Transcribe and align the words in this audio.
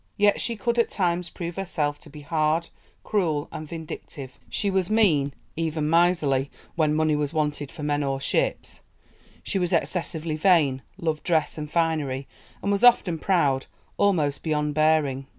Yet 0.17 0.41
she 0.41 0.55
could 0.55 0.79
at 0.79 0.89
times 0.89 1.29
prove 1.29 1.57
herself 1.57 1.99
to 1.99 2.09
be 2.09 2.21
hard, 2.21 2.69
cruel, 3.03 3.47
and 3.51 3.67
vindictive; 3.69 4.39
she 4.49 4.71
was 4.71 4.89
mean, 4.89 5.31
even 5.55 5.87
miserly, 5.87 6.49
when 6.73 6.95
money 6.95 7.15
was 7.15 7.33
wanted 7.33 7.69
for 7.69 7.83
men 7.83 8.01
or 8.03 8.19
ships; 8.19 8.81
she 9.43 9.59
was 9.59 9.71
excessively 9.71 10.37
vain, 10.37 10.81
loved 10.97 11.21
dress 11.21 11.55
and 11.55 11.69
finery, 11.69 12.27
and 12.63 12.71
was 12.71 12.83
often 12.83 13.19
proud 13.19 13.67
almost 13.97 14.41
beyond 14.41 14.73
bearing. 14.73 15.27